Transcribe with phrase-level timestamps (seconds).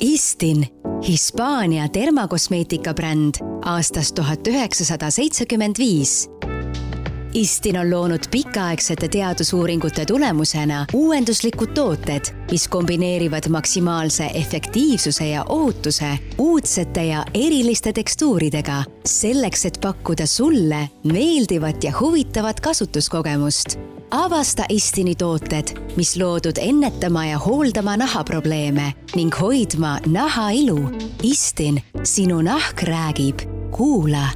[0.00, 0.66] Istin,
[1.08, 3.34] Hispaania termakosmeetika bränd
[3.68, 6.24] aastast tuhat üheksasada seitsekümmend viis.
[7.34, 17.04] Istin on loonud pikaaegsete teadusuuringute tulemusena uuenduslikud tooted, mis kombineerivad maksimaalse efektiivsuse ja ohutuse uudsete
[17.04, 23.78] ja eriliste tekstuuridega, selleks et pakkuda sulle meeldivat ja huvitavat kasutuskogemust
[24.10, 30.90] avasta Istini tooted, mis loodud ennetama ja hooldama nahaprobleeme ning hoidma naha ilu.
[31.22, 33.38] Istin, sinu nahk räägib,
[33.70, 34.28] kuula.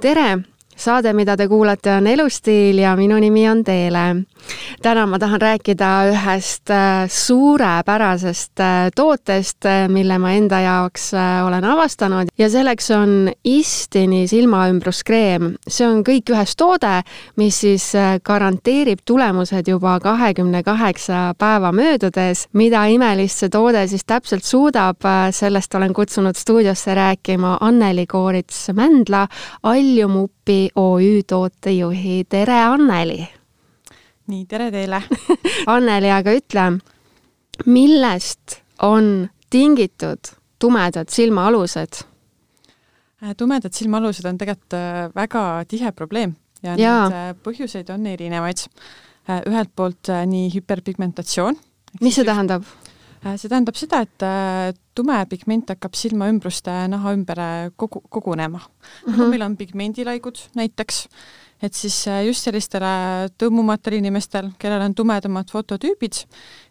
[0.00, 4.04] tere saade, mida te kuulate, on Elustiil ja minu nimi on Teele.
[4.82, 11.10] täna ma tahan rääkida ühest äh, suurepärasest äh, tootest, äh, mille ma enda jaoks
[11.46, 15.54] olen avastanud ja selleks on Istini silmaümbruskreem.
[15.68, 17.02] see on kõik ühes toode,
[17.36, 17.92] mis siis
[18.24, 22.46] garanteerib tulemused juba kahekümne kaheksa päeva möödudes.
[22.52, 24.96] mida imelist see toode siis täpselt suudab,
[25.30, 29.26] sellest olen kutsunud stuudiosse rääkima Anneli Koorits-Mändla,
[29.62, 30.16] Allium
[30.46, 33.16] Grupi OÜ tootejuhi, tere Anneli!
[34.30, 35.00] nii, tere teile
[35.74, 36.66] Anneli, aga ütle,
[37.66, 40.30] millest on tingitud
[40.62, 41.98] tumedad silmaalused?
[43.24, 46.94] Äh, tumedad silmaalused on tegelikult äh, väga tihe probleem ja, ja.
[47.10, 48.68] neid äh, põhjuseid on erinevaid.
[49.50, 51.58] ühelt poolt nii hüperpigmentatsioon.
[51.98, 52.62] mis see tähendab?
[53.36, 57.42] See tähendab seda, et tume pigment hakkab silmaümbruste naha ümber
[57.76, 58.68] kogu, kogunema mm.
[58.68, 59.16] -hmm.
[59.16, 61.06] kui meil on pigmendilaigud näiteks,
[61.62, 66.20] et siis äh, just sellistele tõmmumatel inimestel, kellel on tumedamad fototüübid,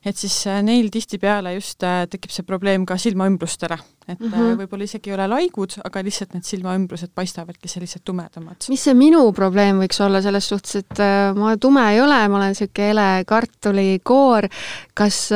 [0.06, 3.78] et siis äh, neil tihtipeale just äh, tekib see probleem ka silmaümbrustele.
[4.08, 4.58] et mm -hmm.
[4.60, 8.56] võib-olla isegi ei ole laigud, aga lihtsalt need silmaümbrused paistavadki sellised tumedamad.
[8.70, 11.02] mis see minu probleem võiks olla selles suhtes, et
[11.36, 14.48] ma tume ei ole, ma olen niisugune hele kartulikoor,
[14.94, 15.30] kas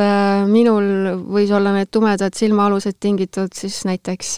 [0.46, 0.86] minul
[1.26, 4.38] võis olla need tumedad silmaalused tingitud siis näiteks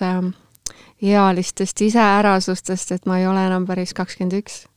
[1.02, 4.71] ealistest iseärasustest, et ma ei ole enam päris kakskümmend üks?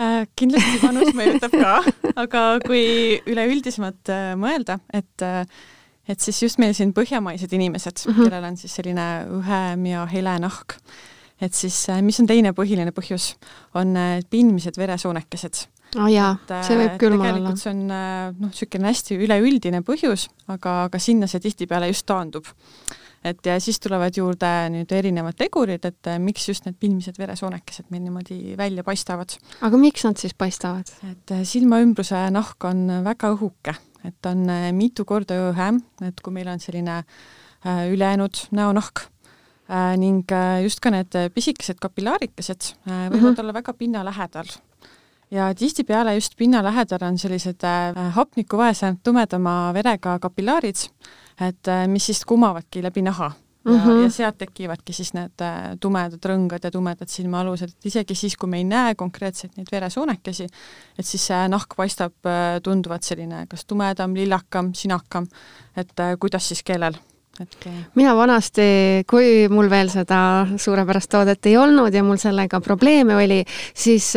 [0.00, 1.74] Äh, kindlasti vanus mõjutab ka,
[2.22, 5.44] aga kui üleüldisemalt äh, mõelda, et äh,
[6.10, 8.24] et siis just meil siin põhjamaised inimesed mm, -hmm.
[8.24, 9.04] kellel on siis selline
[9.36, 10.78] õhem ja hele nahk,
[11.38, 13.34] et siis mis on teine põhiline põhjus,
[13.78, 13.92] on
[14.30, 15.60] pinmised veresoonekesed
[16.00, 16.32] oh jaa,
[16.64, 17.28] see võib külm olla.
[17.28, 22.48] tegelikult see on noh, niisugune hästi üleüldine põhjus, aga, aga sinna see tihtipeale just taandub
[23.24, 27.90] et ja siis tulevad juurde nüüd erinevad tegurid, et äh, miks just need pilmised veresoonekesed
[27.92, 29.36] meil niimoodi välja paistavad.
[29.60, 30.92] aga miks nad siis paistavad?
[31.10, 33.76] et äh, silmaümbruse nahk on väga õhuke,
[34.08, 37.02] et on äh, mitu korda õhem, et kui meil on selline
[37.60, 39.02] ülejäänud näonahk,
[40.00, 40.32] ning
[40.64, 43.40] just ka need pisikesed kapillaarikesed võivad mm -hmm.
[43.42, 44.48] olla väga pinna lähedal
[45.30, 47.60] ja tihtipeale just pinna lähedal on sellised
[48.16, 50.88] hapnikuvaese tumedama verega kapillaarid,
[51.40, 53.32] et äh, mis siis kumavadki läbi naha.
[53.64, 54.02] Ja mm, -hmm.
[54.02, 58.48] ja sealt tekivadki siis need äh, tumedad rõngad ja tumedad silmaalused, et isegi siis, kui
[58.48, 60.46] me ei näe konkreetselt neid veresoonekesi,
[60.98, 65.26] et siis see nahk paistab äh, tunduvalt selline kas tumedam, lillakam, sinakam,
[65.76, 66.96] et kuidas siis kellel?
[67.40, 73.16] Et mina vanasti, kui mul veel seda suurepärast toodet ei olnud ja mul sellega probleeme
[73.16, 74.14] oli, siis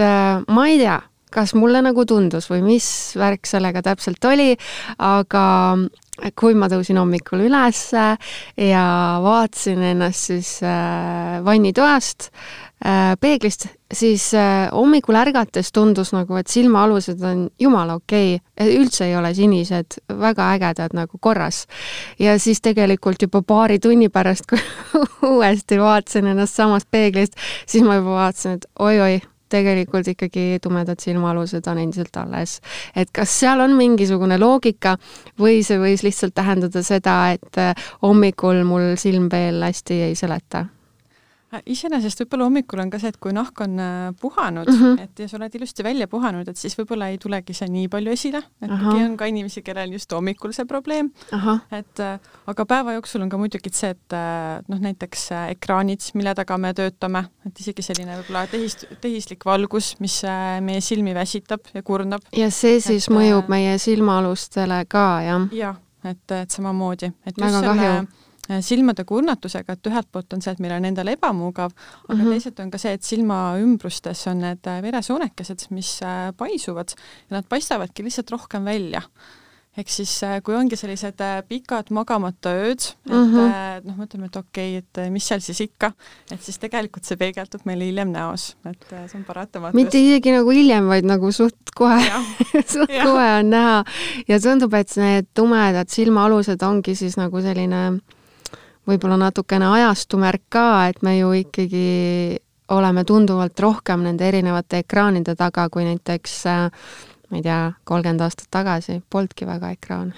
[0.47, 1.01] ma ei tea,
[1.33, 2.87] kas mulle nagu tundus või mis
[3.19, 4.55] värk sellega täpselt oli,
[4.97, 5.43] aga
[6.37, 8.03] kui ma tõusin hommikul ülesse
[8.59, 8.83] ja
[9.23, 12.29] vaatasin ennast siis äh, vannitoast
[12.85, 19.09] äh, peeglist, siis äh, hommikul ärgates tundus nagu, et silmaalused on jumala okei okay., üldse
[19.09, 21.65] ei ole sinised, väga ägedad nagu korras.
[22.19, 24.61] ja siis tegelikult juba paari tunni pärast, kui
[25.33, 29.21] uuesti vaatasin ennast samast peeglist, siis ma juba vaatasin, et oi-oi
[29.53, 32.59] tegelikult ikkagi tumedad silmaalused on endiselt alles.
[32.95, 34.97] et kas seal on mingisugune loogika
[35.39, 37.61] või see võis lihtsalt tähendada seda, et
[38.01, 40.65] hommikul mul silm veel hästi ei seleta?
[41.53, 45.01] Äh, iseenesest võib-olla hommikul on ka see, et kui nahk on äh, puhanud mm, -hmm.
[45.03, 48.13] et ja sa oled ilusti välja puhanud, et siis võib-olla ei tulegi see nii palju
[48.15, 51.11] esile, et ikkagi on ka inimesi, kellel just hommikul see probleem,
[51.71, 54.17] et äh, aga päeva jooksul on ka muidugi see, et
[54.67, 60.21] noh, näiteks ekraanid, mille taga me töötame, et isegi selline võib-olla tehist-, tehislik valgus, mis
[60.61, 62.25] meie silmi väsitab ja kurnab.
[62.33, 65.47] ja see siis et, mõjub meie silmaalustele ka, jah?
[65.53, 67.95] jah, et, et samamoodi, et väga kahju.
[68.01, 71.71] Äh, silmade kurnatusega, et ühelt poolt on see, et meil on endal ebamugav,
[72.07, 72.33] aga mm -hmm.
[72.35, 76.91] teisalt on ka see, et silmaümbrustes on need äh, veresoonekesed, mis äh, paisuvad
[77.29, 79.01] ja nad paistavadki lihtsalt rohkem välja
[79.77, 80.11] ehk siis
[80.45, 83.87] kui ongi sellised pikad magamata ööd, et mm -hmm.
[83.87, 85.91] noh, mõtleme, et okei okay,, et mis seal siis ikka,
[86.31, 89.75] et siis tegelikult see peegeldub meil hiljem näos, et see on paratamatus.
[89.75, 92.01] mitte isegi nagu hiljem, vaid nagu suht kohe
[92.75, 93.83] suht kohe on näha
[94.27, 97.99] ja tundub, et need tumedad silmaalused ongi siis nagu selline
[98.89, 102.39] võib-olla natukene ajastumärk ka, et me ju ikkagi
[102.73, 106.87] oleme tunduvalt rohkem nende erinevate ekraanide taga, kui näiteks äh,
[107.29, 109.01] ma ei tea, kolmkümmend aastat tagasi.
[109.09, 110.13] Polnudki väga ekraane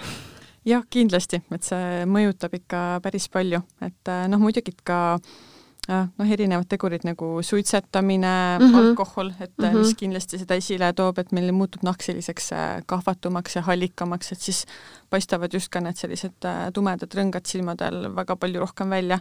[0.65, 5.54] jah, kindlasti, et see mõjutab ikka päris palju, et äh, noh, muidugi ka äh,
[5.87, 8.27] noh, erinevad tegurid nagu suitsetamine
[8.59, 8.77] mm, -hmm.
[8.79, 9.77] alkohol, et mm -hmm.
[9.77, 12.49] mis kindlasti seda esile toob, et meil muutub nahk selliseks
[12.85, 14.65] kahvatumaks ja hallikamaks, et siis
[15.09, 19.19] paistavad just ka need sellised tumedad rõngad silmadel väga palju rohkem välja.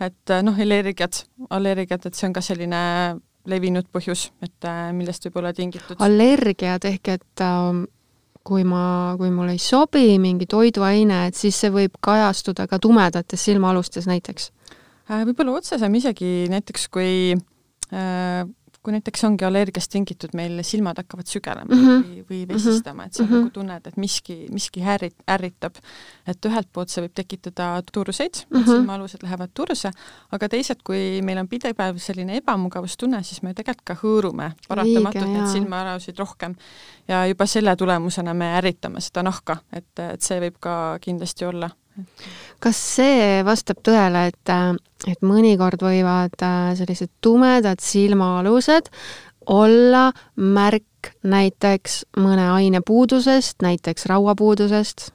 [0.00, 5.52] et noh, allergiad, allergiad, et see on ka selline levinud põhjus, et millest võib olla
[5.52, 5.96] tingitud.
[5.98, 7.86] allergiad ehk et äh,
[8.46, 13.44] kui ma, kui mulle ei sobi mingi toiduaine, et siis see võib kajastuda ka tumedates
[13.48, 14.52] silmaalustes näiteks?
[15.06, 17.34] Äh, võib-olla otsesem isegi näiteks, kui
[17.94, 18.46] äh,
[18.86, 22.02] kui näiteks ongi allergiast tingitud, meil silmad hakkavad sügelema mm -hmm.
[22.06, 23.40] või, või vesistama, et sa mm -hmm.
[23.40, 25.80] nagu tunned, et miski, miski ärrit-, ärritab.
[26.26, 28.66] et ühelt poolt see võib tekitada turseid mm, -hmm.
[28.70, 29.90] silmaalused lähevad turse,
[30.32, 35.50] aga teisalt, kui meil on pidev selline ebamugavustunne, siis me tegelikult ka hõõrume paratamatult neid
[35.52, 36.54] silmaalusid rohkem.
[37.08, 41.70] ja juba selle tulemusena me ärritame seda nahka, et, et see võib ka kindlasti olla
[42.62, 44.52] kas see vastab tõele, et,
[45.08, 48.90] et mõnikord võivad äh, sellised tumedad silmaalused
[49.52, 55.12] olla märk näiteks mõne aine puudusest, näiteks rauapuudusest?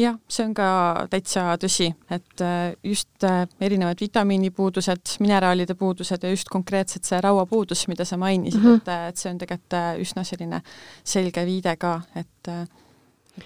[0.00, 0.66] jah, see on ka
[1.12, 7.84] täitsa tõsi, et äh, just äh, erinevad vitamiinipuudused, mineraalide puudused ja just konkreetselt see rauapuudus,
[7.90, 8.86] mida sa mainisid mm, -hmm.
[8.86, 10.62] et, et see on tegelikult üsna selline
[11.04, 12.54] selge viide ka, et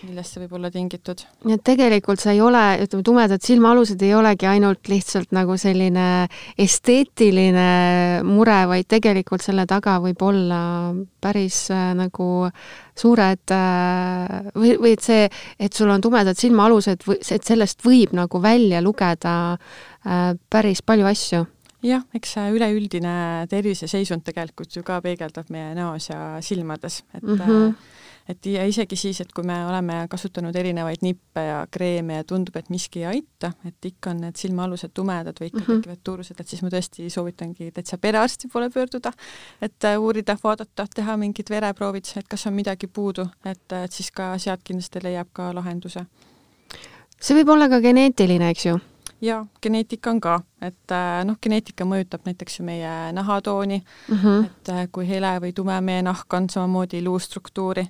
[0.02, 1.22] millest see võib olla tingitud?
[1.46, 6.06] nii et tegelikult see ei ole, ütleme, tumedad silmaalused ei olegi ainult lihtsalt nagu selline
[6.60, 7.68] esteetiline
[8.26, 10.60] mure, vaid tegelikult selle taga võib olla
[11.24, 12.28] päris äh, nagu
[12.98, 15.26] suured äh, või, või et see,
[15.58, 21.44] et sul on tumedad silmaalused, et sellest võib nagu välja lugeda äh, päris palju asju
[21.84, 23.16] jah, eks see üleüldine
[23.50, 27.74] terviseseisund tegelikult ju ka peegeldab meie näos ja silmades, et mm -hmm
[28.28, 32.56] et ja isegi siis, et kui me oleme kasutanud erinevaid nippe ja kreeme ja tundub,
[32.56, 35.82] et miski ei aita, et ikka on need silmaalused tumedad või ikka mm -hmm.
[35.82, 39.12] tekivad tuurused, et siis ma tõesti soovitangi täitsa perearsti poole pöörduda,
[39.62, 44.10] et äh, uurida, vaadata, teha mingid vereproovid, et kas on midagi puudu, et, et siis
[44.10, 46.06] ka sealt kindlasti leiab ka lahenduse.
[47.20, 48.78] see võib olla ka geneetiline, eks ju?
[49.20, 53.80] Jaa, geneetika on ka, et äh, noh, geneetika mõjutab näiteks ju meie nahatooni.
[54.08, 54.44] Mm, -hmm.
[54.44, 57.86] et äh, kui hele või tume meie nahk on, samamoodi luustruktuuri,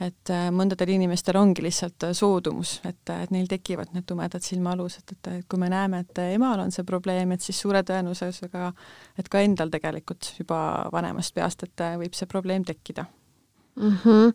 [0.00, 5.44] et äh, mõndadel inimestel ongi lihtsalt soodumus, et, et neil tekivad need tumedad silmaalused, et
[5.48, 8.72] kui me näeme, et emal on see probleem, et siis suure tõenäosusega,
[9.18, 13.06] et ka endal tegelikult juba vanemast peast, et võib see probleem tekkida
[13.76, 13.92] mm.
[14.04, 14.32] -hmm.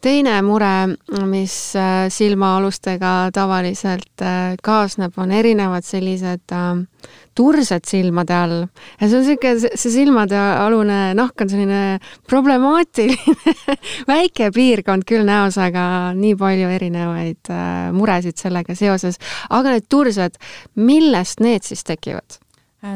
[0.00, 0.96] teine mure,
[1.26, 8.58] mis äh, silmaalustega tavaliselt äh, kaasneb, on erinevad sellised äh, tursed silmade all
[9.00, 11.98] ja see on niisugune, see silmade alune nahk on selline
[12.28, 13.76] problemaatiline
[14.12, 17.52] väike piirkond küll näos, aga nii palju erinevaid
[17.92, 19.18] muresid sellega seoses.
[19.50, 20.38] aga need tursed,
[20.76, 22.41] millest need siis tekivad?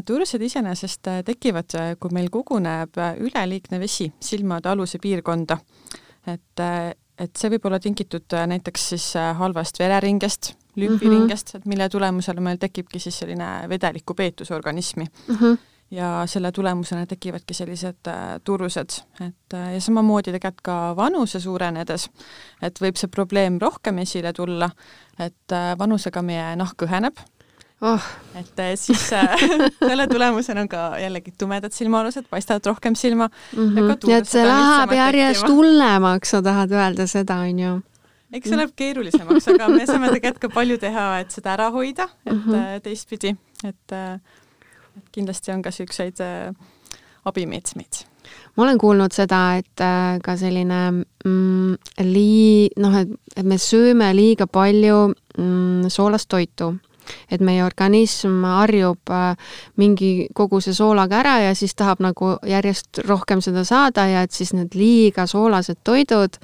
[0.06, 5.58] Tursed iseenesest tekivad, kui meil koguneb üleliigne vesi silmade aluse piirkonda.
[6.26, 6.62] Et,
[7.18, 11.62] et see võib olla tingitud äh, näiteks siis äh, halvast vereringest, lümfiringest mm, -hmm.
[11.62, 15.34] et mille tulemusel meil tekibki siis selline vedelikupeetus organismi mm.
[15.34, 15.58] -hmm
[15.90, 22.08] ja selle tulemusena tekivadki sellised äh, turused, et äh, ja samamoodi tegelikult ka vanuse suurenedes,
[22.62, 24.70] et võib see probleem rohkem esile tulla,
[25.18, 27.22] et äh, vanusega meie nahk õheneb
[27.80, 28.06] oh..
[28.34, 29.34] et eh, siis äh,
[29.88, 33.68] selle tulemusena on ka jällegi tumedad silmaalused, paistavad rohkem silma mm.
[33.68, 34.06] -hmm.
[34.06, 37.74] nii et see läheb järjest hullemaks, sa tahad öelda seda, on ju?
[38.32, 42.08] eks see läheb keerulisemaks, aga me saame tegelikult ka palju teha, et seda ära hoida,
[42.26, 42.80] et mm -hmm.
[42.82, 46.22] teistpidi, et, et kindlasti on ka niisuguseid
[47.24, 48.04] abimeetmeid
[48.56, 49.84] ma olen kuulnud seda, et
[50.22, 50.90] ka selline
[51.24, 56.72] mm, lii-, noh, et, et me sööme liiga palju mm, soolast toitu
[57.30, 59.36] et meie organism harjub äh,
[59.76, 64.54] mingi koguse soolaga ära ja siis tahab nagu järjest rohkem seda saada ja et siis
[64.56, 66.38] need liiga soolased toidud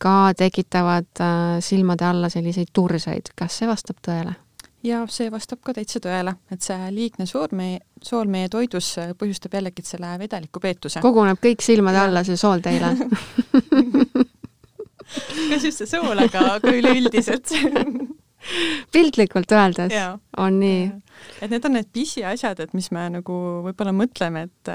[0.00, 4.36] ka tekitavad äh, silmade alla selliseid turseid, kas see vastab tõele?
[4.82, 9.58] ja see vastab ka täitsa tõele, et see liigne sool meie, sool meie toidus põhjustab
[9.58, 11.02] jällegi selle vedelikupeetuse.
[11.04, 12.08] koguneb kõik silmade ja.
[12.08, 12.94] alla, see sool teile
[15.50, 17.52] kas just see sool, aga, aga üleüldiselt
[18.92, 20.18] piltlikult öeldes ja.
[20.36, 20.90] on nii.
[21.42, 24.74] et need on need pisiasjad, et mis me nagu võib-olla mõtleme, et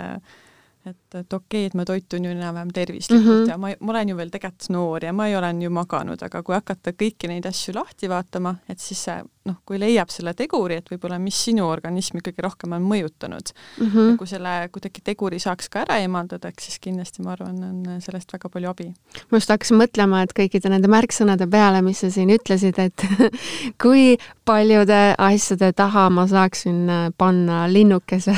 [0.85, 3.49] et, et okei okay,, et ma toitun ju enam-vähem tervislikult mm -hmm.
[3.49, 6.43] ja ma, ma olen ju veel tegelikult noor ja ma ei olen ju maganud, aga
[6.43, 10.79] kui hakata kõiki neid asju lahti vaatama, et siis see noh, kui leiab selle teguri,
[10.81, 14.09] et võib-olla mis sinu organismi kõige rohkem on mõjutanud mm, -hmm.
[14.09, 18.01] ja kui selle kuidagi teguri saaks ka ära eemaldada, eks siis kindlasti ma arvan, on
[18.01, 18.89] sellest väga palju abi.
[19.29, 23.05] ma just hakkasin mõtlema, et kõikide nende märksõnade peale, mis sa siin ütlesid, et
[23.81, 26.85] kui paljude asjade taha ma saaksin
[27.17, 28.35] panna linnukese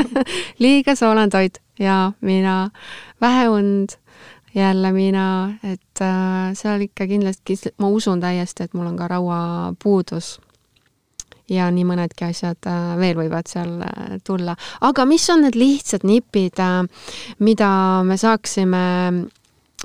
[0.64, 2.70] liiga soolane toit ja mina,
[3.20, 3.98] vähe und,
[4.54, 10.38] jälle mina, et äh, seal ikka kindlasti, ma usun täiesti, et mul on ka rauapuudus.
[11.48, 14.56] ja nii mõnedki asjad äh, veel võivad seal äh, tulla.
[14.80, 16.84] aga mis on need lihtsad nipid äh,,
[17.38, 17.70] mida
[18.04, 19.28] me saaksime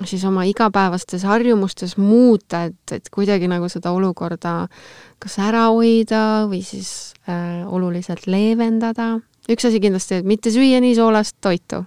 [0.03, 4.67] siis oma igapäevastes harjumustes muuta, et, et kuidagi nagu seda olukorda
[5.19, 9.19] kas ära hoida või siis äh, oluliselt leevendada
[9.51, 11.83] üks asi kindlasti, et mitte süüa nii soolast toitu,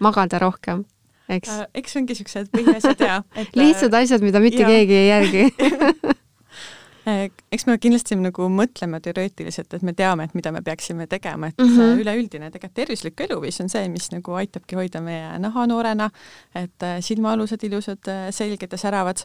[0.00, 0.84] magada rohkem,
[1.28, 1.64] eks äh,.
[1.82, 4.70] eks ongi siuksed põhiasjad ja et lihtsad asjad, mida mitte ja.
[4.70, 5.42] keegi ei järgi
[7.08, 11.50] äh, eks me kindlasti nagu mõtleme teoreetiliselt, et me teame, et mida me peaksime tegema,
[11.52, 12.00] et mm -hmm.
[12.02, 16.10] üleüldine tegelikult tervislik eluviis on see, mis nagu aitabki hoida meie naha noorena,
[16.54, 19.22] et äh, silmaalused ilusad, äh, selged ja säravad,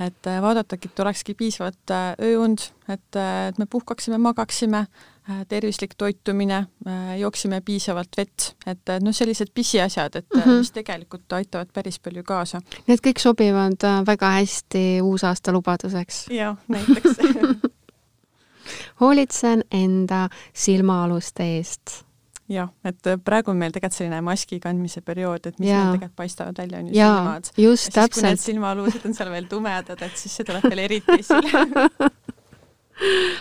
[0.00, 3.16] et vaadatagi, et olekski piisavalt ööund, et,
[3.48, 5.11] et me puhkaksime, magaksime Äh,
[5.48, 10.58] tervislik toitumine, äh, jooksime piisavalt vett, et noh, sellised pisiasjad, et mm -hmm.
[10.58, 12.60] mis tegelikult aitavad päris palju kaasa.
[12.86, 16.26] Need kõik sobivad väga hästi uusaasta lubaduseks.
[16.30, 17.18] jah, näiteks
[19.00, 22.04] hoolitsen enda silmaaluste eest
[22.52, 25.78] jah, et praegu on meil tegelikult selline maski kandmise periood, et mis ja.
[25.78, 27.50] meil tegelikult paistavad välja, on ju silmad.
[27.56, 28.14] just, täpselt.
[28.14, 31.64] kui need silmaalused on seal veel tumedad, et siis see tuleb veel eriti esile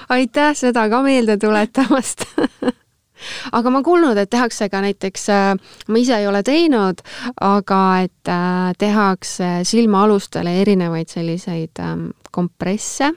[0.09, 2.25] aitäh seda ka meelde tuletamast.
[3.57, 7.03] Aga ma kuulnud, et tehakse ka näiteks, äh, ma ise ei ole teinud,
[7.37, 13.11] aga et äh, tehakse silmaalustele erinevaid selliseid ähm, kompresse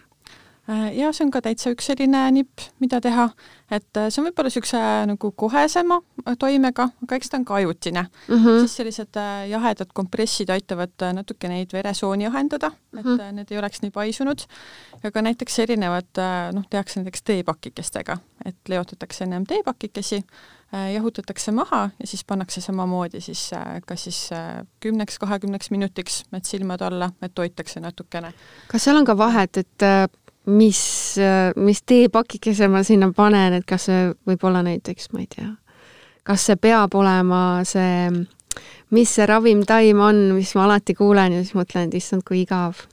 [0.68, 3.26] ja see on ka täitsa üks selline nipp, mida teha,
[3.72, 4.80] et äh, see on võib-olla niisuguse
[5.10, 8.34] nagu kohesema äh, toimega, aga eks ta on ka ajutine mm.
[8.34, 8.64] -hmm.
[8.64, 13.32] siis sellised jahedad kompressid aitavad natuke neid veresooni jahendada, et mm -hmm.
[13.40, 14.40] need ei oleks nii paisunud.
[15.02, 20.24] ja ka näiteks erinevad, noh, tehakse näiteks teepakikestega, et leotatakse ennem teepakikesi,
[20.94, 23.50] jahutatakse maha ja siis pannakse samamoodi siis
[23.86, 24.30] kas siis
[24.80, 28.32] kümneks, kahekümneks minutiks need silmad alla, et hoitakse natukene.
[28.68, 29.82] kas seal on ka vahet, et
[30.46, 30.80] mis,
[31.56, 35.50] mis teepakikese ma sinna panen, et kas see võib olla näiteks, ma ei tea,
[36.26, 38.10] kas see peab olema see,
[38.94, 42.84] mis see ravimtaim on, mis ma alati kuulen ja siis mõtlen, et issand, kui igav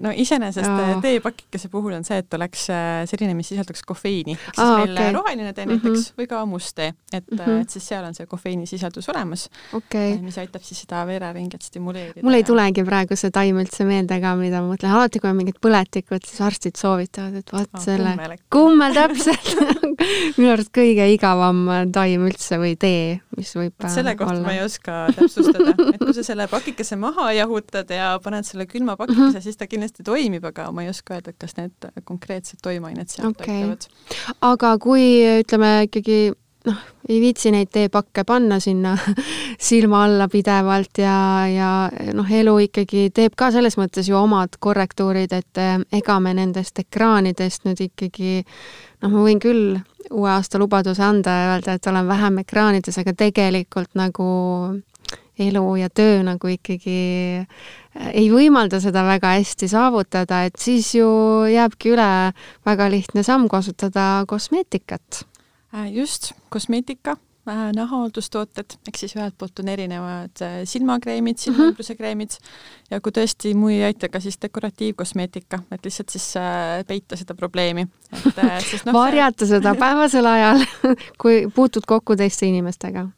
[0.00, 4.50] no iseenesest äh, teepakikese puhul on see, et oleks äh, selline, mis sisaldaks kofeiini, ehk
[4.52, 5.14] siis Aa, meil okay.
[5.16, 6.18] roheline tee näiteks mm -hmm.
[6.20, 7.62] või ka must tee, et mm, -hmm.
[7.64, 12.26] et siis seal on see kofeiinisisaldus olemas okay., mis aitab siis seda vereringet stimuleerida.
[12.26, 15.40] mul ei tulegi praegu see taim üldse meelde ka, mida ma mõtlen, alati kui on
[15.40, 19.56] mingid põletikud, siis arstid soovitavad, et vaat oh, selle kummel, kummel täpselt
[20.36, 24.46] minu arust kõige igavam taim üldse või tee, mis võib et selle kohta olla.
[24.46, 28.96] ma ei oska täpsustada, et kui sa selle pakikese maha jahutad ja paned selle külma
[29.00, 29.48] pakikese mm, -hmm.
[29.48, 33.62] siis ta kindlasti toimib, aga ma ei oska öelda, kas need konkreetsed toimeained sealt okay.
[33.62, 33.88] aitavad.
[34.50, 35.08] aga kui
[35.40, 36.20] ütleme ikkagi
[36.68, 38.96] noh, ei viitsi neid teepakke panna sinna
[39.68, 41.16] silma alla pidevalt ja,
[41.50, 41.70] ja
[42.16, 46.82] noh, elu ikkagi teeb ka selles mõttes ju omad korrektuurid, et eh, ega me nendest
[46.82, 52.08] ekraanidest nüüd ikkagi noh, ma võin küll uue aasta lubaduse anda ja öelda, et olen
[52.08, 54.28] vähem ekraanides, aga tegelikult nagu
[55.40, 56.98] elu ja töö nagu ikkagi
[57.40, 61.08] äh, ei võimalda seda väga hästi saavutada, et siis ju
[61.50, 62.10] jääbki üle
[62.66, 65.24] väga lihtne samm kasutada kosmeetikat.
[65.74, 67.16] Äh, just, kosmeetika
[67.48, 71.44] äh, nahahooldustooted, ehk siis ühelt poolt on erinevad silmakreemid, mhm.
[71.44, 72.90] silmaõmblusekreemid mm -hmm.
[72.90, 76.34] ja kui tõesti muu ei aita, ka siis dekoratiivkosmeetika, et lihtsalt siis
[76.86, 77.88] peita seda probleemi.
[78.86, 80.66] no, varjata seda päevasel ajal,
[81.22, 83.08] kui puutud kokku teiste inimestega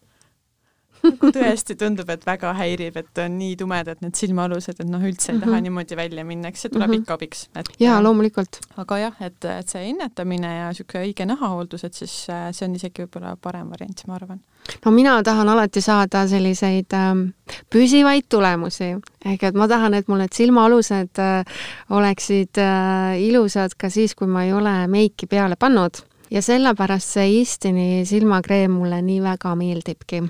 [1.07, 5.31] nagu tõesti tundub, et väga häirib, et on nii tumedad need silmaalused, et noh, üldse
[5.31, 5.51] ei mm -hmm.
[5.51, 7.03] taha niimoodi välja minna, eks see tuleb mm -hmm.
[7.03, 7.49] ikka abiks.
[7.81, 8.61] jaa, loomulikult.
[8.77, 12.75] aga jah, et, et see ennetamine ja niisugune õige nahahooldus, et siis äh, see on
[12.75, 14.41] isegi võib-olla parem variant, ma arvan.
[14.85, 17.27] no mina tahan alati saada selliseid ähm,
[17.71, 21.45] püsivaid tulemusi, ehk et ma tahan, et mul need silmaalused äh,
[21.91, 27.41] oleksid äh, ilusad ka siis, kui ma ei ole meiki peale pannud ja sellepärast see
[27.41, 30.23] Istini silmakreem mulle nii väga meeldibki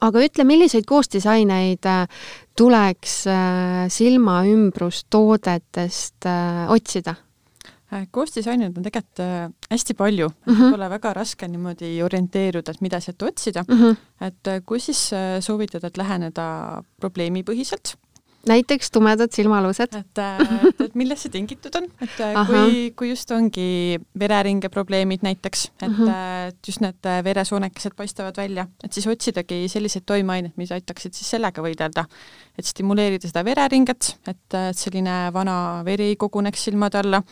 [0.00, 2.08] aga ütle, milliseid koostisaineid äh,
[2.56, 7.14] tuleks äh, silmaümbrustoodetest äh, otsida?
[8.10, 9.20] koostisaineid on tegelikult
[9.70, 10.70] hästi palju mm, -hmm.
[10.74, 13.74] pole väga raske niimoodi orienteeruda, et mida sealt otsida mm.
[13.74, 13.96] -hmm.
[14.26, 15.10] et kui siis
[15.40, 17.94] soovitada, et läheneda probleemipõhiselt
[18.48, 19.94] näiteks tumedad silmaalused.
[19.94, 22.44] et, äh, et, et millest see tingitud on, et äh, Aha.
[22.50, 25.98] kui, kui just ongi vereringe probleemid näiteks, et uh.
[25.98, 26.12] -huh.
[26.48, 31.30] et just need äh, veresoonekesed paistavad välja, et siis otsidagi selliseid toimeaineid, mis aitaksid siis
[31.30, 32.04] sellega võidelda.
[32.58, 37.22] et stimuleerida seda vereringet, et selline vana veri ei koguneks silmade alla,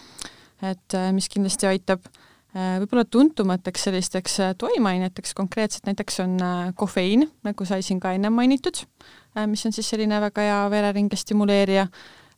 [0.63, 2.01] et mis kindlasti aitab
[2.53, 6.37] võib-olla tuntumateks sellisteks toimeaineteks konkreetselt näiteks on
[6.75, 8.83] kofeiin, nagu sai siin ka ennem mainitud,
[9.47, 11.87] mis on siis selline väga hea vereringe stimuleerija,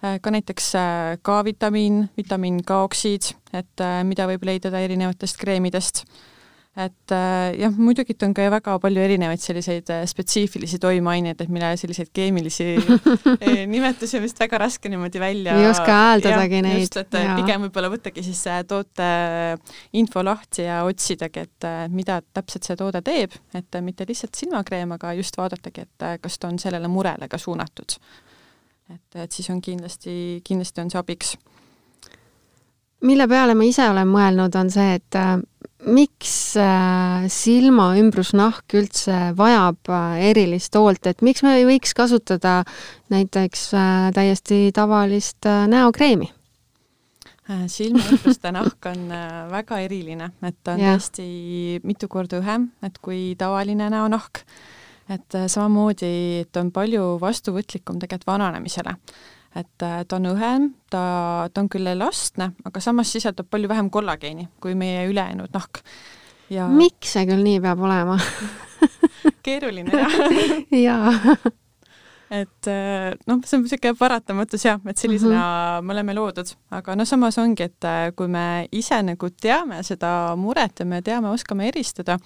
[0.05, 6.05] äh, ka näiteks äh, K-vitamiin, vitamiin K-oksiid, et mida võib leida erinevatest kreemidest.
[6.75, 7.13] Et
[7.59, 12.67] jah, muidugi on ka väga palju erinevaid selliseid spetsiifilisi toimeaineid, et millele selliseid keemilisi
[13.75, 16.83] nimetusi on vist väga raske niimoodi välja ei oska hääldadagi neid.
[16.83, 17.37] just, et ja.
[17.39, 19.09] pigem võib-olla võttagi siis toote
[20.01, 25.15] info lahti ja otsidagi, et mida täpselt see toode teeb, et mitte lihtsalt silmakreem, aga
[25.21, 27.99] just vaadatagi, et kas ta on sellele murele ka suunatud.
[28.91, 31.37] et, et siis on kindlasti, kindlasti on see abiks
[33.05, 35.37] mille peale ma ise olen mõelnud, on see, et äh,
[35.85, 42.63] miks äh, silma ümbrusnahk üldse vajab äh, erilist hoolt, et miks me ei võiks kasutada
[43.13, 43.69] näiteks
[44.17, 46.31] täiesti tavalist näokreemi?
[47.69, 49.11] silmaümbruste nahk on
[49.51, 50.95] väga eriline, et ta on ja.
[50.95, 51.27] tõesti
[51.85, 54.41] mitu korda õhem, et kui tavaline näonahk.
[55.13, 58.97] et samamoodi, et on palju vastuvõtlikum tegelikult vananemisele
[59.55, 61.05] et äh, ta on õhem, ta,
[61.53, 65.83] ta on küll elastne, aga samas sisaldab palju vähem kollageeni kui meie ülejäänud nahk.
[66.51, 68.19] ja miks see küll nii peab olema?
[69.45, 70.17] Keeruline jah.
[70.87, 71.37] Jaa.
[72.35, 75.87] Et äh, noh, see on niisugune paratamatus jah, et sellisena mm -hmm.
[75.87, 80.35] me oleme loodud, aga noh, samas ongi, et äh, kui me ise nagu teame seda
[80.37, 82.19] muret ja me teame, oskame eristada,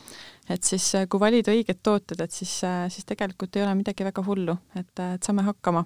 [0.49, 4.57] et siis kui valida õiged tooted, et siis, siis tegelikult ei ole midagi väga hullu,
[4.77, 5.85] et, et saame hakkama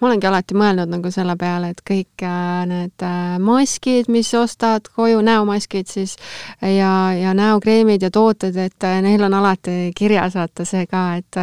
[0.00, 4.90] ma olengi alati mõelnud nagu selle peale, et kõik äh, need äh, maskid, mis ostad
[4.94, 6.16] koju, näomaskid siis
[6.62, 11.42] ja, ja näokreemid ja tooted, et äh, neil on alati kirjas vaata see ka, et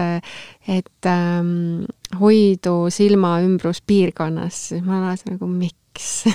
[0.66, 1.86] et ähm,
[2.20, 6.26] hoidu silmaümbruspiirkonnas, siis ma olen alati nagu miks?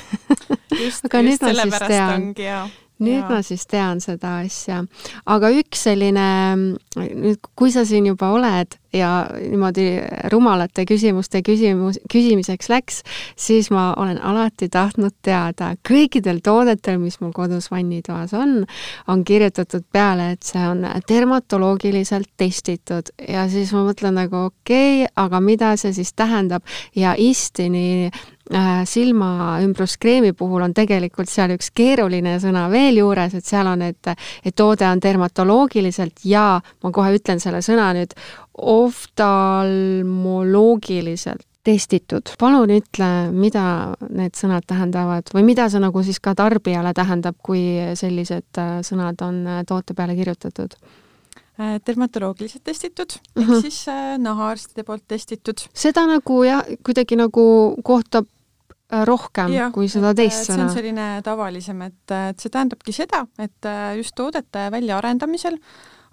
[0.71, 2.69] Just, just sellepärast ongi jaa
[3.01, 3.29] nüüd ja.
[3.29, 4.85] ma siis tean seda asja.
[5.27, 6.29] aga üks selline,
[6.97, 9.87] nüüd kui sa siin juba oled ja niimoodi
[10.33, 13.03] rumalate küsimuste küsimus, küsimiseks läks,
[13.39, 18.65] siis ma olen alati tahtnud teada, kõikidel toodetel, mis mul kodus vannitoas on,
[19.09, 25.15] on kirjutatud peale, et see on dermatoloogiliselt testitud ja siis ma mõtlen nagu okei okay,,
[25.21, 26.67] aga mida see siis tähendab
[26.99, 28.40] ja Istini Äh,
[28.85, 34.09] silmaümbruskreemi puhul on tegelikult seal üks keeruline sõna veel juures, et seal on, et,
[34.45, 38.13] et toode on dermatoloogiliselt ja ma kohe ütlen selle sõna nüüd,
[38.59, 42.23] oftalmoloogiliselt testitud.
[42.41, 47.63] palun ütle, mida need sõnad tähendavad või mida see nagu siis ka tarbijale tähendab, kui
[47.99, 50.71] sellised äh, sõnad on äh, toote peale kirjutatud?
[51.61, 53.43] dermatoloogiliselt testitud uh, -huh.
[53.43, 53.61] ehk mhm.
[53.61, 53.87] siis
[54.19, 55.59] nahaarstide poolt testitud.
[55.75, 58.40] seda nagu jah, kuidagi nagu kohtab Äh,
[59.07, 60.57] rohkem ja, kui seda teist sõna.
[60.57, 65.59] see on selline tavalisem, et, et see tähendabki seda, et äh, just toodete väljaarendamisel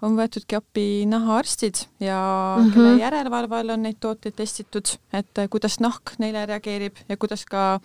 [0.06, 2.18] on võetudki appi nahaarstid ja
[2.58, 2.74] mm -hmm.
[2.74, 7.44] kelle järelevalve all on neid tooteid testitud, et äh, kuidas nahk neile reageerib ja kuidas
[7.44, 7.80] ka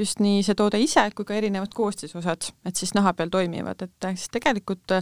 [0.00, 4.08] just nii see toode ise kui ka erinevad koostisosad, et siis naha peal toimivad, et
[4.16, 4.96] siis tegelikult,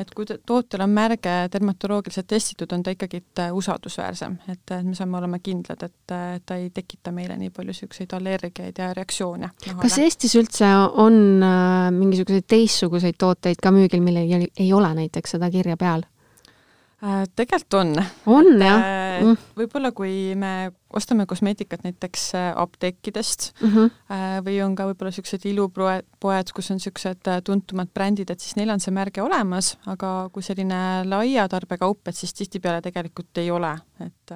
[0.00, 3.22] et kui tootel on märge dermatoloogiliselt testitud, on ta ikkagi
[3.56, 8.78] usaldusväärsem, et me saame olema kindlad, et ta ei tekita meile nii palju niisuguseid allergiaid
[8.78, 9.50] ja reaktsioone.
[9.80, 10.68] kas Eestis üldse
[11.00, 16.04] on äh, mingisuguseid teistsuguseid tooteid ka müügil, millel ei ole näiteks seda kirja peal?
[17.00, 17.94] Äh, tegelikult on.
[18.26, 19.50] on et, jah äh, mm.?
[19.58, 23.90] võib-olla kui me ostame kosmeetikat näiteks äh, apteekidest mm -hmm.
[24.46, 28.80] või on ka võib-olla niisugused ilupoed, kus on niisugused tuntumad brändid, et siis neil on
[28.80, 34.34] see märge olemas, aga kui selline laia tarbekaup, et siis tihtipeale tegelikult ei ole, et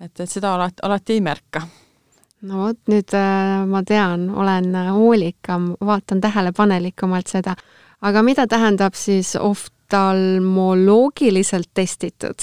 [0.00, 1.62] et, et seda alati, alati ei märka
[2.46, 7.54] no vot, nüüd äh, ma tean, olen hoolikam, vaatan tähelepanelikumalt seda.
[8.00, 12.34] aga mida tähendab siis oftalmoloogiliselt testitud?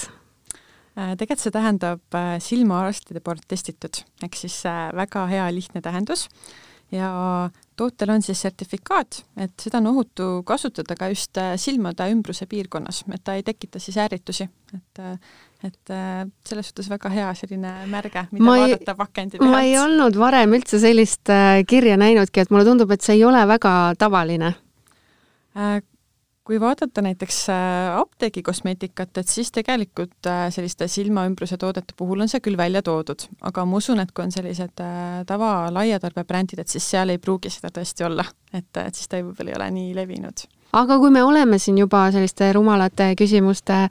[0.94, 6.28] Äh, tegelikult see tähendab äh, silmaarstide poolt testitud, ehk siis äh, väga hea lihtne tähendus.
[6.94, 7.08] Ja
[7.74, 13.24] tootel on siis sertifikaat, et seda on ohutu kasutada ka just silmade ümbruse piirkonnas, et
[13.26, 15.02] ta ei tekita siis ärritusi, et
[15.64, 15.94] et
[16.46, 19.50] selles suhtes väga hea selline märge, mida ma ei, vaadata pakendi pealt.
[19.56, 21.32] ma ei olnud varem üldse sellist
[21.72, 24.52] kirja näinudki, et mulle tundub, et see ei ole väga tavaline
[26.44, 32.44] kui vaadata näiteks äh, apteegikosmeetikat, et siis tegelikult äh, selliste silmaümbruse toodete puhul on see
[32.44, 36.90] küll välja toodud, aga ma usun, et kui on sellised äh, tava laiatarbebrändid, et siis
[36.96, 40.46] seal ei pruugi seda tõesti olla, et, et siis ta võib-olla ei ole nii levinud.
[40.74, 43.84] Aga kui me oleme siin juba selliste rumalate küsimuste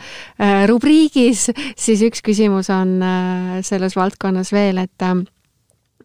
[0.66, 1.44] rubriigis,
[1.78, 2.96] siis üks küsimus on
[3.62, 5.04] selles valdkonnas veel, et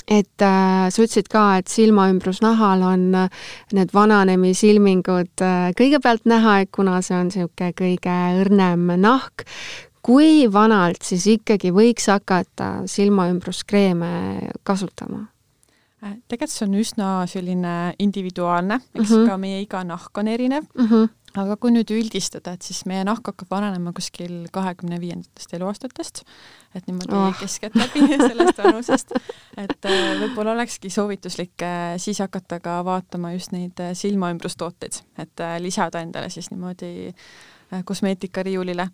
[0.08, 3.30] et äh, sa ütlesid ka, et silmaümbrusnahal on äh,
[3.76, 9.43] need vananemisilmingud äh, kõigepealt näha, et kuna see on niisugune kõige õrnem nahk,
[10.08, 14.12] kui vanalt siis ikkagi võiks hakata silmaümbruskreeme
[14.67, 15.26] kasutama?
[16.04, 19.30] Äh, tegelikult see on üsna selline individuaalne, eks mm -hmm.
[19.30, 20.88] ka meie iga nahk on erinev mm.
[20.88, 26.23] -hmm aga kui nüüd üldistada, et siis meie nahk hakkab vananema kuskil kahekümne viiendatest eluaastatest,
[26.78, 27.30] et niimoodi oh.
[27.39, 29.15] keskeltläbi sellest vanusest,
[29.60, 35.47] et äh, võib-olla olekski soovituslik äh, siis hakata ka vaatama just neid äh, silmaümbrustooteid, et
[35.63, 37.12] lisada endale siis niimoodi
[37.86, 38.88] kosmeetikariiulile.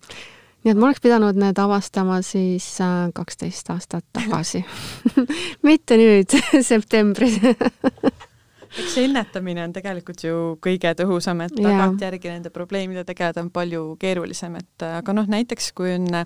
[0.63, 2.65] Nii et ma oleks pidanud need avastama siis
[3.13, 4.63] kaksteist aastat tagasi.
[5.67, 6.33] Mitte nüüd
[6.71, 7.37] septembris
[8.73, 13.85] eks see ennetamine on tegelikult ju kõige tõhusam, et tagantjärgi nende probleemidega tegeleda on palju
[14.01, 16.25] keerulisem, et aga noh, näiteks kui on äh,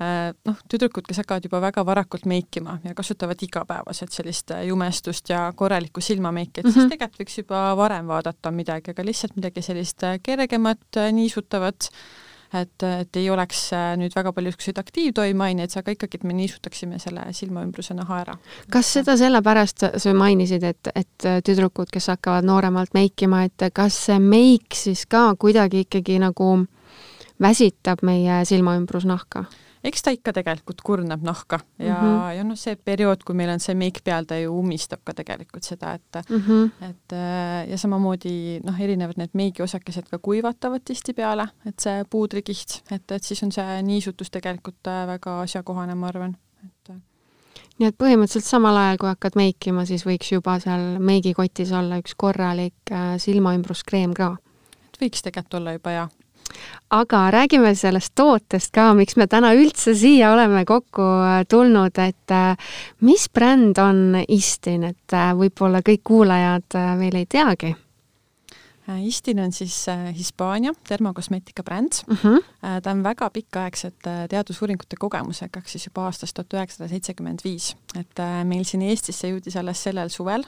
[0.00, 6.00] noh, tüdrukud, kes hakkavad juba väga varakult meikima ja kasutavad igapäevaselt sellist jumestust ja korralikku
[6.00, 6.72] silmameiki, et mm -hmm.
[6.72, 6.92] siis mhm.
[6.96, 11.90] tegelikult võiks juba varem vaadata midagi, aga lihtsalt midagi sellist kergemat, niisutavat,
[12.60, 17.00] et, et ei oleks äh, nüüd väga palju niisuguseid aktiivtoimeaineid, aga ikkagi, et me niisutaksime
[17.02, 18.36] selle silmaümbruse naha ära.
[18.72, 24.20] kas seda sellepärast, sa mainisid, et, et tüdrukud, kes hakkavad nooremalt meikima, et kas see
[24.22, 26.54] meik siis ka kuidagi ikkagi nagu
[27.42, 29.44] väsitab meie silmaümbrusnahka?
[29.84, 32.32] Eks ta ikka tegelikult kurnab nahka ja mm, -hmm.
[32.36, 35.64] ja noh, see periood, kui meil on see meik peal, ta ju ummistab ka tegelikult
[35.64, 36.70] seda, et mm, -hmm.
[36.88, 43.10] et äh, ja samamoodi noh, erinevad need meigiosakesed ka kuivatavad tihtipeale, et see puudrikiht, et,
[43.10, 47.00] et siis on see niisutus tegelikult äh, väga asjakohane, ma arvan, et äh.
[47.78, 52.14] nii et põhimõtteliselt samal ajal, kui hakkad meikima, siis võiks juba seal meigikotis olla üks
[52.16, 54.36] korralik silmaümbruskreem ka?
[54.88, 56.08] et võiks tegelikult olla juba, jaa
[56.94, 62.34] aga räägime sellest tootest ka, miks me täna üldse siia oleme kokku äh, tulnud, et
[62.34, 62.74] äh,
[63.06, 67.74] mis bränd on Istin, et äh, võib-olla kõik kuulajad veel ei teagi?
[68.84, 69.78] Istin on siis
[70.12, 72.10] Hispaania termokosmeetika bränd uh.
[72.12, 72.34] Mhm.
[72.34, 72.80] -huh.
[72.82, 77.76] ta on väga pikaaegsete teadusuuringute kogemusega, ehk siis juba aastast tuhat üheksasada seitsekümmend viis.
[77.96, 80.44] et meil siin Eestisse jõudis alles sellel suvel,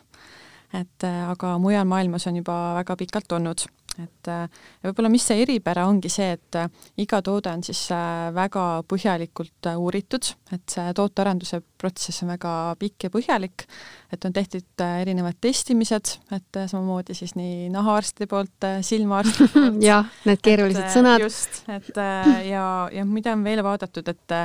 [0.75, 3.65] et aga mujal maailmas on juba väga pikalt olnud
[4.03, 4.47] et äh,
[4.83, 6.69] ja võib-olla mis see eripära ongi see, et äh,
[7.03, 13.09] iga toode on siis äh, väga põhjalikult uuritud, et see tootearenduse protsess on väga pikk
[13.09, 13.67] ja põhjalik,
[14.13, 20.43] et on tehtud erinevad testimised, et samamoodi siis nii nahaarstide poolt, silmaarstide poolt jah, need
[20.45, 21.23] keerulised et, sõnad.
[21.25, 22.03] just, et
[22.49, 24.37] ja, ja mida on veel vaadatud, et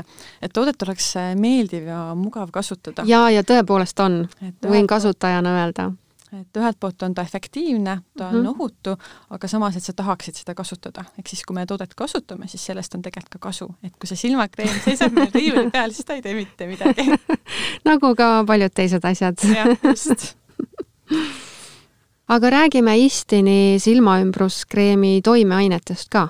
[0.42, 3.06] et toodet oleks meeldiv ja mugav kasutada.
[3.08, 4.24] jaa, ja tõepoolest on,
[4.68, 5.92] võin kasutajana öelda
[6.32, 8.50] et ühelt poolt on ta efektiivne, ta on mm -hmm.
[8.50, 8.96] ohutu,
[9.30, 11.04] aga samas, et sa tahaksid seda kasutada.
[11.20, 13.67] ehk siis, kui me toodet kasutame, siis sellest on tegelikult ka kasu.
[13.84, 17.08] et kui see silmakreem seisab meil riiuli peal, siis ta ei tee mitte midagi
[17.89, 19.38] nagu ka paljud teised asjad.
[19.56, 20.38] jah, just
[22.36, 26.30] aga räägime Istini silmaümbruskreemi toimeainetest ka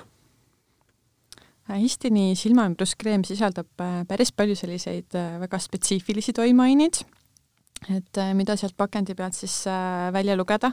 [1.80, 7.04] Istini silmaümbruskreem sisaldab äh, päris palju selliseid äh, väga spetsiifilisi toimeaineid
[7.90, 10.72] et äh, mida sealt pakendi pealt siis äh, välja lugeda,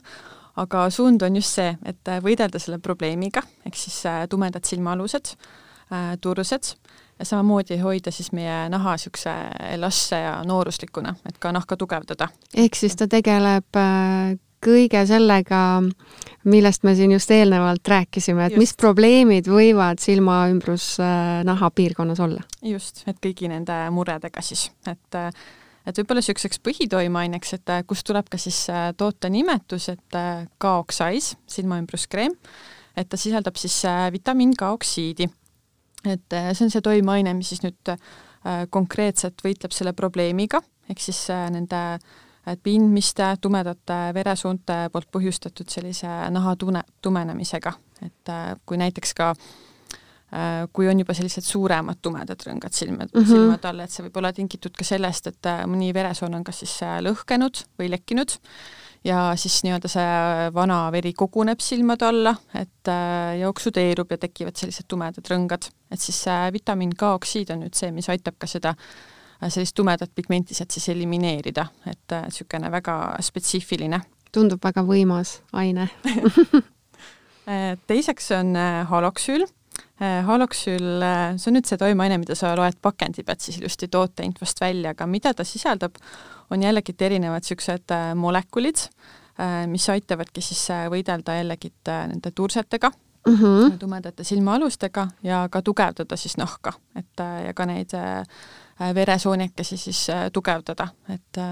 [0.60, 5.36] aga suund on just see, et äh, võidelda selle probleemiga, ehk siis tumedad silmaalused,
[6.20, 6.66] tursed
[7.16, 9.32] ja samamoodi hoida siis meie naha niisuguse
[9.70, 12.28] elastse ja nooruslikuna, et ka nahka tugevdada.
[12.52, 13.78] ehk siis ta tegeleb
[14.60, 15.60] kõige sellega,
[16.44, 18.60] millest me siin just eelnevalt rääkisime, et just.
[18.60, 20.98] mis probleemid võivad silmaümbrus
[21.48, 22.44] naha piirkonnas olla?
[22.60, 25.22] just, et kõigi nende muredega siis, et
[25.88, 30.44] et võib-olla niisuguseks põhitoimeaineks, et äh, kust tuleb ka siis äh, toote nimetus, et äh,
[30.60, 32.34] K-oksais, silmaümbruskreem,
[32.98, 33.80] et ta sisaldab siis
[34.12, 35.28] vitamiin K-oksiidi.
[36.06, 37.90] et see on see toimeaine, mis siis nüüd
[38.70, 41.80] konkreetselt võitleb selle probleemiga, ehk siis nende
[42.62, 47.72] pindmiste, tumedate veresoonte poolt põhjustatud sellise naha tune, tumenemisega,
[48.06, 48.32] et
[48.64, 49.32] kui näiteks ka
[50.72, 53.20] kui on juba sellised suuremad tumedad rõngad silmad mm.
[53.20, 53.30] -hmm.
[53.30, 56.60] silmade all, et see võib olla tingitud ka sellest, et äh, mõni veresoon on kas
[56.64, 58.36] siis äh, lõhkenud või lekkinud
[59.08, 65.24] ja siis nii-öelda see vana veri koguneb silmade alla, et äh, ja tekivad sellised tumedad
[65.32, 65.70] rõngad.
[65.90, 70.10] et siis see vitamiin K-oksiid on nüüd see, mis aitab ka seda äh, sellist tumedat
[70.14, 74.00] pigmentiset siis elimineerida, et niisugune väga spetsiifiline
[74.32, 75.88] tundub väga võimas aine.
[77.88, 79.46] teiseks on äh, haloksüül.
[79.98, 81.02] Haloksüül,
[81.42, 85.08] see on nüüd see toimeaine, mida sa loed pakendi pealt siis ilusti tooteinfost välja, aga
[85.10, 85.98] mida ta sisaldab,
[86.54, 88.84] on jällegi erinevad niisugused äh, molekulid,
[89.70, 93.78] mis aitavadki siis äh, võidelda jällegi nende tursetega mm, -hmm.
[93.78, 97.94] tumedate silmaalustega ja ka tugevdada siis nahka, et ja ka neid
[98.94, 101.42] veresoonikesi siis tugevdada, et,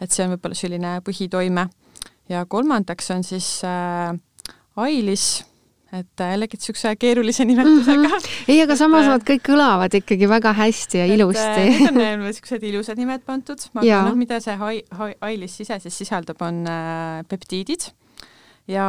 [0.00, 1.68] et see on võib-olla selline põhitoime.
[2.28, 4.16] ja kolmandaks on siis äh,
[4.76, 5.44] ailis,
[5.96, 8.16] et jällegi niisuguse keerulise nimetusega mm.
[8.16, 8.50] -hmm.
[8.52, 11.64] ei, aga samas nad kõik kõlavad ikkagi väga hästi ja ilusti.
[11.90, 15.98] Need on niisugused ilusad nimed pandud, aga noh, mida see hai, hai, ailis ise siis
[16.04, 17.90] sisaldab, on äh, peptiidid
[18.70, 18.86] ja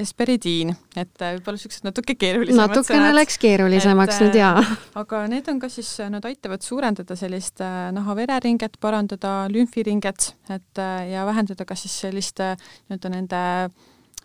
[0.00, 4.62] esperidiin, et võib-olla niisugused natuke keerulisemad natukene läks keerulisemaks et, nüüd jaa.
[5.02, 7.64] aga need on ka siis, nad aitavad suurendada sellist
[7.96, 13.42] naha-vereringet, parandada lümfiringet, et ja vähendada ka siis sellist nii-öelda nende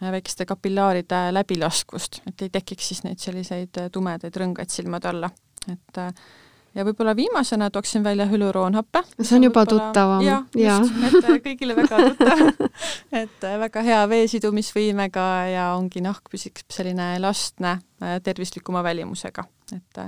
[0.01, 5.29] väikeste kapillaaride läbilaskvust, et ei tekiks siis neid selliseid tumedaid rõngaid silmade alla,
[5.69, 6.01] et
[6.75, 9.03] ja võib-olla viimasena tooksin välja hüluroonhappe.
[9.21, 10.23] see on juba tuttavam.
[10.25, 12.69] jah ja., just, et kõigile väga tuttav
[13.23, 17.77] et väga hea veesidumisvõimega ja ongi nahk püsiks selline elastne,
[18.23, 20.05] tervislikuma välimusega, et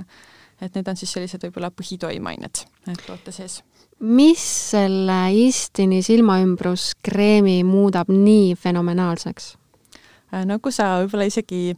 [0.62, 2.64] et need on siis sellised võib-olla põhitoimeained
[3.06, 3.60] toote sees.
[4.00, 9.54] mis selle Istini silmaümbruskreemi muudab nii fenomenaalseks?
[10.44, 11.76] Nagu sa võib-olla isegi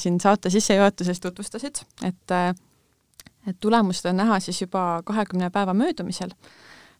[0.00, 2.32] siin saate sissejuhatuses tutvustasid, et
[3.46, 6.30] et tulemused on näha siis juba kahekümne päeva möödumisel.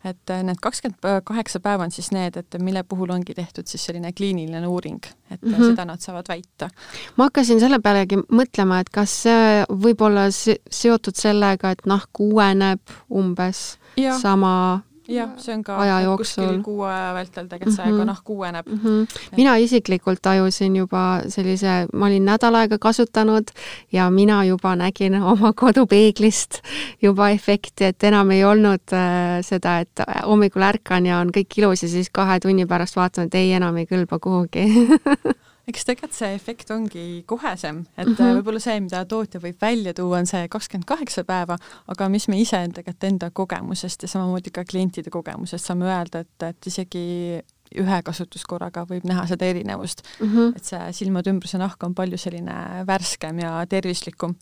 [0.04, 4.12] et need kakskümmend kaheksa päeva on siis need, et mille puhul ongi tehtud siis selline
[4.12, 5.70] kliiniline uuring, et mm -hmm.
[5.70, 6.68] seda nad saavad väita.
[7.16, 10.28] ma hakkasin selle pealegi mõtlema, et kas see võib olla
[10.70, 14.18] seotud sellega, et nahk uueneb umbes ja.
[14.18, 16.60] sama jah, see on ka aja jooksul.
[16.64, 18.10] kuu aja vältel tegelikult see mm -hmm.
[18.10, 18.80] nahk uueneb mm.
[18.84, 19.18] -hmm.
[19.36, 23.50] mina isiklikult tajusin juba sellise, ma olin nädal aega kasutanud
[23.92, 26.60] ja mina juba nägin oma kodupeeglist
[27.02, 31.82] juba efekti, et enam ei olnud äh, seda, et hommikul ärkan ja on kõik ilus
[31.82, 34.66] ja siis kahe tunni pärast vaatan, et ei, enam ei kõlba kuhugi
[35.66, 38.38] eks tegelikult see efekt ongi kohesem, et mm -hmm.
[38.38, 42.40] võib-olla see, mida tootja võib välja tuua, on see kakskümmend kaheksa päeva, aga mis me
[42.40, 47.42] ise tegelikult enda kogemusest ja samamoodi ka klientide kogemusest saame öelda, et, et isegi
[47.74, 50.26] ühe kasutuskorraga võib näha seda erinevust mm.
[50.26, 50.56] -hmm.
[50.56, 54.36] et see silmade ümbruse nahk on palju selline värskem ja tervislikum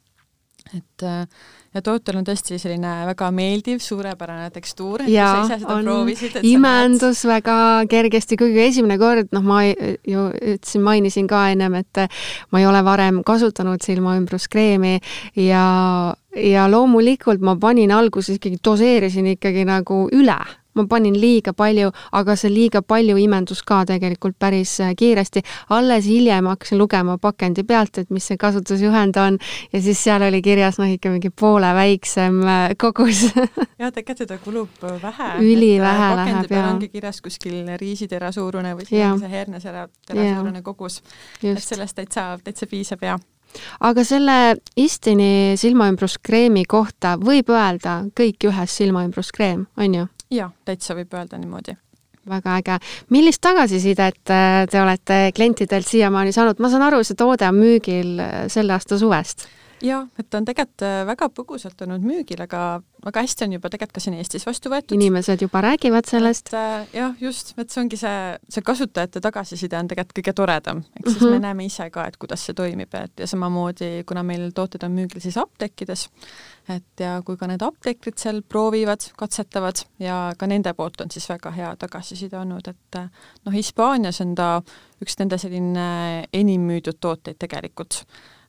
[0.73, 1.05] et
[1.75, 6.39] ja tootel on tõesti selline väga meeldiv, suurepärane tekstuur, et ja, sa ise seda proovisid.
[6.47, 7.33] imendus näed...
[7.35, 7.57] väga
[7.91, 12.05] kergesti, kuigi esimene kord, noh, ma ju ütlesin, mainisin ka ennem, et
[12.55, 14.97] ma ei ole varem kasutanud silmaümbruskreemi
[15.43, 15.65] ja,
[16.39, 20.39] ja loomulikult ma panin alguses ikkagi, doseerisin ikkagi nagu üle
[20.75, 25.43] ma panin liiga palju, aga see liiga palju imendus ka tegelikult päris äh, kiiresti.
[25.71, 29.39] alles hiljem hakkasin lugema pakendi pealt, et mis see kasutusjuhend on
[29.73, 33.27] ja siis seal oli kirjas noh, ikka mingi poole väiksem äh, kogus
[33.81, 35.31] jah, tegelikult seda kulub äh, vähe.
[35.43, 36.71] ülivähe läheb, jaa.
[36.73, 41.01] ongi kirjas kuskil riisitera suurune või siis see hernesera tera suurune kogus.
[41.43, 43.19] et sellest täitsa, täitsa piisab, jaa
[43.81, 50.09] aga selle Istini silmaümbruskreemi kohta võib öelda kõik ühes silmaümbruskreem, on ju?
[50.35, 51.77] Jaa, täitsa võib öelda niimoodi
[52.29, 52.79] väga äge.
[53.11, 58.19] millist tagasisidet äh, te olete klientidelt siiamaani saanud, ma saan aru, see toode on müügil
[58.23, 59.47] äh, selle aasta suvest?
[59.85, 63.71] Jah, et ta on tegelikult äh, väga põgusalt olnud müügil, aga väga hästi on juba
[63.73, 64.97] tegelikult ka siin Eestis vastu võetud.
[64.97, 66.53] inimesed juba räägivad sellest.
[66.95, 71.21] jah, just, et see ongi see, see kasutajate tagasiside on tegelikult kõige toredam, ehk siis
[71.21, 71.37] mm -hmm.
[71.37, 74.97] me näeme ise ka, et kuidas see toimib, et ja samamoodi, kuna meil tooted on
[74.97, 76.09] müügil siis apteekides,
[76.69, 81.29] et ja kui ka need apteekrid seal proovivad, katsetavad ja ka nende poolt on siis
[81.29, 83.01] väga hea tagasiside olnud, et
[83.45, 84.63] noh, Hispaanias on ta
[85.03, 88.05] üks nende selline enim müüdud tooteid tegelikult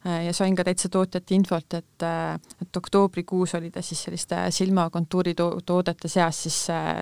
[0.05, 2.05] ja sain ka täitsa tootjate infot, et,
[2.61, 6.59] et oktoobrikuus oli ta siis selliste silmakontuuri to toodete seas siis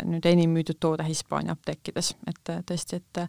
[0.08, 3.24] nüüd enim müüdud toode Hispaania apteekides, et tõesti, et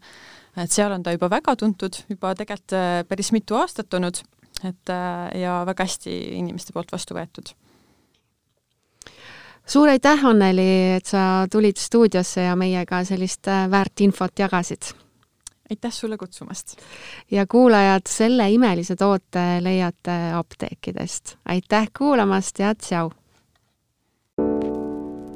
[0.62, 2.76] et seal on ta juba väga tuntud, juba tegelikult
[3.10, 4.22] päris mitu aastat olnud,
[4.64, 4.94] et
[5.40, 7.54] ja väga hästi inimeste poolt vastu võetud
[9.66, 14.94] suur aitäh, Anneli, et sa tulid stuudiosse ja meiega sellist väärt infot jagasid!
[15.74, 16.76] Aitäh sulle kutsumast!
[17.30, 21.36] ja kuulajad, selle imelise toote leiate apteekidest.
[21.44, 23.10] aitäh kuulamast ja tšau!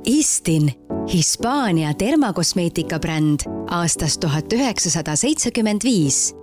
[0.06, 0.70] Istin,
[1.12, 6.34] Hispaania termakosmeetika bränd aastast tuhat üheksasada seitsekümmend viis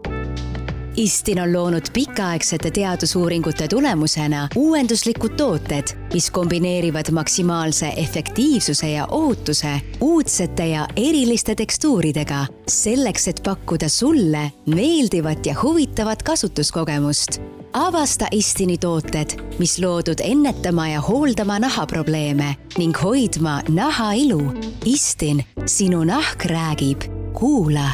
[0.98, 10.68] Istin on loonud pikaaegsete teadusuuringute tulemusena uuenduslikud tooted, mis kombineerivad maksimaalse efektiivsuse ja ohutuse uudsete
[10.68, 17.42] ja eriliste tekstuuridega, selleks et pakkuda sulle meeldivat ja huvitavat kasutuskogemust.
[17.74, 19.30] avasta Istini tooted,
[19.60, 24.54] mis loodud ennetama ja hooldama nahaprobleeme ning hoidma naha ilu.
[24.86, 27.02] Istin, sinu nahk räägib,
[27.34, 27.92] kuula